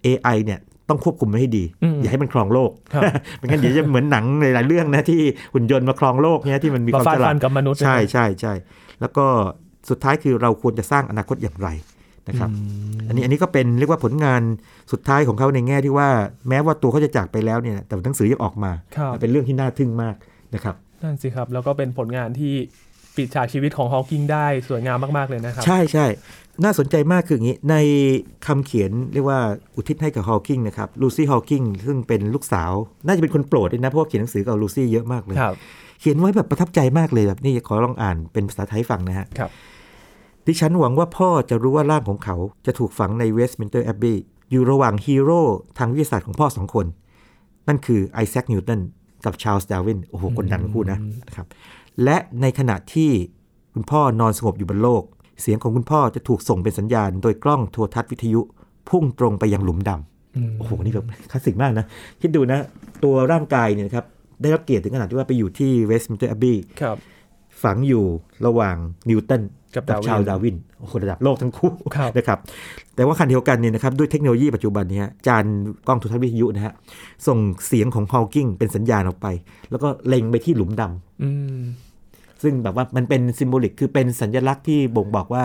[0.05, 0.59] AI เนี่ย
[0.89, 3.03] ต้องควบคุมไม่ให้ดีอืมอย่าให้มันครองโลกครับ
[3.37, 5.21] ไม่งั้นเดี๋ยวจะเหมือนหนังหลายๆเรื่องนะที่
[5.53, 8.53] หุ่นยนต์มาครองโลกเนี่ยที่มันมีคามมาวฟาดฉลาฟัดนกับมนุษย์ใช่ใช่ใช่
[9.01, 9.25] แล้วก็
[9.89, 11.69] สุดท้ายคือเราควรจะสร้างอนาคตอย่างไร
[12.29, 12.57] นะครับอื
[12.97, 14.41] มอันนี้อันนี้ก็เป็นเรียกว่าผลงาน
[14.91, 16.09] สุดท้ายของเขาในแง่ที่ว่า
[16.49, 20.15] แม้ว่าตัวเขาจะจากไปแล้วเนี่ยแต่หนังสือยังออกมาครับเป็นเรื่องที่น่าทึ่งมาก
[20.55, 22.53] นะครับนั่นสิครับ แล้วก็เป็นผลงานที่
[23.17, 26.05] ปิดฉากชีวิตของฮอว์กิงได้สวยงามมาก ๆ เลยนะครับ ใช่ใช่
[26.63, 27.75] น่าสนใจมากคืออย่างนี้ ใน
[28.47, 29.39] คำเขียนเรียกว่า
[29.75, 32.71] อุทิศให้กับฮอว์กิงนะครับลูซี่ฮอว์กิงซึ่งเป็นลูกสาว
[33.05, 35.55] น่าจะเป็นคนโปรดด้วยนะ เพราะว่าเขียนหนังสือกับลูซี่เยอะมากเลยครับ
[35.99, 39.51] เขียนไว้แบบประทับใจมากเลยแบบนี่ขอลองอ่านเป็นภาษาไทยให้ฟังนะฮะครับ
[40.47, 44.13] ดิฉันหวังว่าพ่อจะรู้ว่าร่างของเขาจะถูกฝังในเวสต์มินสเตอร์แอบบีย์
[44.51, 45.41] อยู่ระหว่างฮีโร่
[45.77, 46.85] ทางวิทยาศาสตร์ของพ่อสองคน
[47.67, 48.79] นั่นคือไอแซคนิวตัน
[49.25, 51.47] กับชาร์ลส์ดาร์วินโอ้โหคนดังทั้งคู่นะนะครับ
[52.03, 53.11] และในขณะที่
[53.73, 55.03] คุณพ่อนอนสงบอยู่บนโลก
[55.41, 58.41] เสียงของคุณพ่อจะถูกส่งเป็นสัญญาณ โดยกล้องโทรทัศน์วิทยุ
[58.89, 61.85] พุ่งตรงไปยังหลุมดำโอ้โหนี่แบบคลาสสิกมากนะ
[62.21, 62.59] คิดดูนะ
[63.03, 64.05] ตัวร่างกายเนี่ยนะครับ
[64.41, 66.97] ได้รับเกียรติถึงขนาดที่ว่าไปอยู่ที่เวสต์มินสเตอร์แอบบีย์ครับ
[67.63, 68.03] ฝังอยู่
[68.45, 68.75] ระหว่าง
[69.09, 69.41] นิวตัน
[69.75, 72.39] กับกับดาร์วินชาร์ลส์ดาร์วินโอ้โหระดับโลกทั้งคู่ครับนะครับ
[72.95, 75.45] แต่ว่าขณะเดียวกันเนี่ยนะครับด้วยเทคโนโลยีปัจจุบันเนี้ยจาน
[75.87, 76.73] กล้องโทรทัศน์วิทยุนะฮะ
[77.27, 79.27] ส่งเสียงของฮอ w กิงเป็นสัญญาณออกไป
[79.71, 81.59] แล้วก็เล็งไปที่หลุมดำอืม
[82.43, 85.43] ซึ่งแบบว่ามันเป็น symbolic คือเป็นสัญลักษณ์ที่บ่งบอกว่า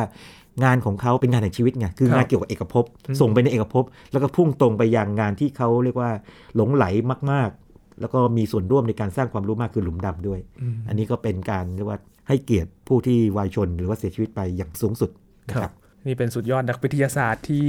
[0.64, 2.84] งานของเขาเป็นงานแห่งชีวิตไงคืองานเกี่ยวกับเอกภพ
[3.20, 6.10] ส่งไปในเอกภพแล้วก็พุ่งตรงไปยังงานที่เขาเรียกว่า
[6.56, 6.84] หลงใหล
[7.30, 10.40] มาก ๆ แล้วก็มีส่วนร่วมในการสร้างความรู้มากคือหลุมดำด้วย
[10.88, 15.10] อันนี้ก็เป็นการเรียกว่าให้เกียรติผู้ที่วายชนหรือว่าเสียชีวิตไปอย่างสูงสุด
[15.48, 15.74] นะคครัรับบ
[16.06, 17.64] นี่เป็นสุดยอดนักวิทยาศาสตร์ที่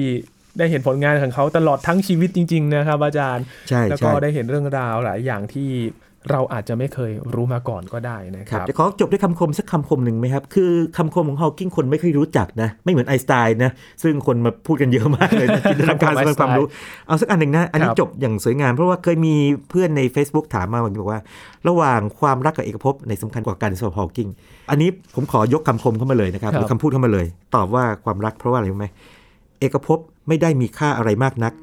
[0.57, 5.69] ได้เห็นผลงานของเขาตลอดทั้งชีวิตจริง ๆ นะครับ อาจารย์ใช่แล้วก็ใช่ได้เห็นเรื่องราวหลายอย่างที่
[6.31, 13.71] เราอาจจะไม่เคยรู้มาก่อนก็ได้นะคครัรับบจะขอจบด้วยคำคมสักคำคมหนึ่งไหมครับ คือคำคมของฮอ w กิงคนไม่ค่อยรู้จักนะ ไม่เหมือนไอน์สไตน์นะ
[14.03, 16.65] ซึ่งคนมาพูดกันเยอะมากเลยนะจินตนาการคำคมสร้างความรู้
[17.07, 19.35] เอาสักอันหนึ่งนะ อันนี้ครับจบอย่างสวยงาม เพราะว่าเคยมี
[19.69, 21.19] เพื่อนใน Facebook ถามมาบอกว่า
[21.67, 24.27] ระหว่างความรักกับเอกภพในสำคัญกว่ากันสำหรับฮอ w กิง
[24.71, 28.87] อันนี้ผมขอยกคำคมเข้ามาเลยนะครับครับหรือคำพูดเข้ามาเลย ตอบว่าความรักเพราะว่าอะไรรู้ไหม
[29.59, 31.53] เอกภพไม่ได้มีค่าอะไรมากนัก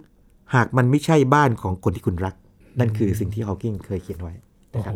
[0.54, 2.34] หากมันไม่ใช่บ้านของคนที่คุณรัก
[2.78, 4.34] นั่นคือสิ่งที่ฮอ w กิงเคยเขียนไว้
[4.72, 4.90] โอ้โห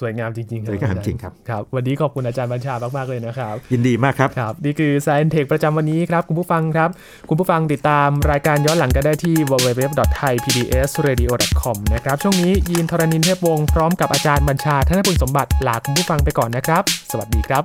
[0.00, 6.90] สวยงามจริงๆคบสวยงามจริงครับครับ วันนี้ขอบคุณอาจารย์บัญชามากๆเลยนะครับ ยินดีมากครับครับนี่คือ Science Tech ประจำวันนี้ครับคุณผู้ฟังครับ
[7.28, 17.62] คุณผู้ฟังติดตามรายการย้อนหลังกันได้ที่ www.thaipbsradio.com นะครับ ช่วงนี้ยีนทรณินเทพวงศ์พร้อมกับอาจารย์บัญชาธนบุญสมบัติลาคุณผู้ฟังไปก่อนนะครับ สวัสดีครับ